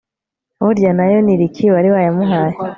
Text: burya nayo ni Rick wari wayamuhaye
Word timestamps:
burya 0.61 0.91
nayo 0.97 1.17
ni 1.23 1.33
Rick 1.39 1.55
wari 1.73 1.89
wayamuhaye 1.93 2.57